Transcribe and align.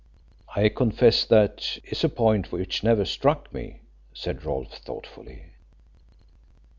"I 0.55 0.69
confess 0.69 1.25
that 1.25 1.77
is 1.83 2.03
a 2.03 2.09
point 2.09 2.51
which 2.51 2.81
never 2.83 3.05
struck 3.05 3.53
me," 3.53 3.81
said 4.15 4.43
Rolfe 4.43 4.79
thoughtfully. 4.79 5.51